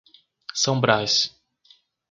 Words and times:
São 0.55 0.81
Brás 0.81 1.29